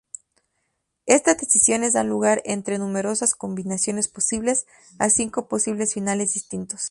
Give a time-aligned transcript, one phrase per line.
[1.05, 4.65] Estas decisiones dan lugar, entre numerosas combinaciones posibles,
[4.97, 6.79] a cinco posibles finales distintos.